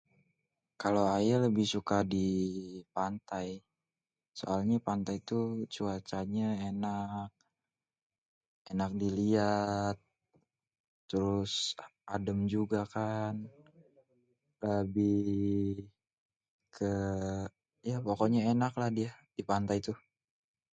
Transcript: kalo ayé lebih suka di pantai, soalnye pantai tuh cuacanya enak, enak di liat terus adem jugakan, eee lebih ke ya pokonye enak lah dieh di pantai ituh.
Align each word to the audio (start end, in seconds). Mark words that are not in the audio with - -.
kalo 0.81 1.01
ayé 1.17 1.35
lebih 1.45 1.65
suka 1.73 1.97
di 2.13 2.27
pantai, 2.95 3.47
soalnye 4.39 4.77
pantai 4.87 5.15
tuh 5.29 5.45
cuacanya 5.73 6.47
enak, 6.69 7.29
enak 8.71 8.91
di 9.01 9.07
liat 9.19 9.95
terus 11.09 11.53
adem 12.15 12.39
jugakan, 12.53 13.35
eee 13.45 14.65
lebih 14.65 15.75
ke 16.75 16.91
ya 17.89 17.97
pokonye 18.05 18.39
enak 18.53 18.73
lah 18.81 18.89
dieh 18.97 19.13
di 19.37 19.41
pantai 19.49 19.77
ituh. 19.81 19.99